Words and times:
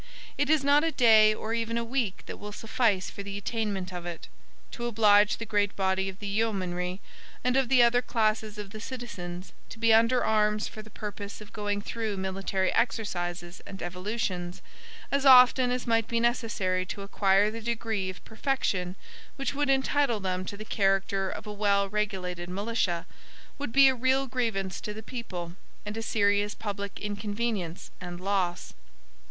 It 0.35 0.49
is 0.49 0.63
not 0.63 0.83
a 0.83 0.91
day, 0.91 1.31
or 1.31 1.53
even 1.53 1.77
a 1.77 1.83
week, 1.83 2.23
that 2.25 2.37
will 2.37 2.51
suffice 2.51 3.11
for 3.11 3.21
the 3.21 3.37
attainment 3.37 3.93
of 3.93 4.03
it. 4.03 4.27
To 4.71 4.87
oblige 4.87 5.37
the 5.37 5.45
great 5.45 5.75
body 5.75 6.09
of 6.09 6.17
the 6.17 6.25
yeomanry, 6.27 6.99
and 7.43 7.55
of 7.55 7.69
the 7.69 7.83
other 7.83 8.01
classes 8.01 8.57
of 8.57 8.71
the 8.71 8.79
citizens, 8.79 9.53
to 9.69 9.77
be 9.77 9.93
under 9.93 10.25
arms 10.25 10.67
for 10.67 10.81
the 10.81 10.89
purpose 10.89 11.39
of 11.39 11.53
going 11.53 11.83
through 11.83 12.17
military 12.17 12.73
exercises 12.73 13.61
and 13.67 13.79
evolutions, 13.83 14.63
as 15.11 15.23
often 15.23 15.69
as 15.69 15.85
might 15.85 16.07
be 16.07 16.19
necessary 16.19 16.83
to 16.87 17.03
acquire 17.03 17.51
the 17.51 17.61
degree 17.61 18.09
of 18.09 18.25
perfection 18.25 18.95
which 19.35 19.53
would 19.53 19.69
entitle 19.69 20.19
them 20.19 20.45
to 20.45 20.57
the 20.57 20.65
character 20.65 21.29
of 21.29 21.45
a 21.45 21.53
well 21.53 21.87
regulated 21.87 22.49
militia, 22.49 23.05
would 23.59 23.71
be 23.71 23.87
a 23.87 23.93
real 23.93 24.25
grievance 24.25 24.81
to 24.81 24.95
the 24.95 25.03
people, 25.03 25.53
and 25.85 25.95
a 25.95 26.01
serious 26.01 26.55
public 26.55 26.99
inconvenience 26.99 27.91
and 28.01 28.19
loss. 28.19 28.73